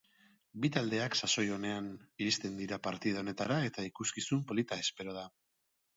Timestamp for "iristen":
2.25-2.57